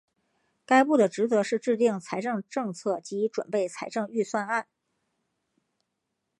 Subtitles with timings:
[0.65, 4.65] 该部的职责是制定财政政策及准备财政预算案。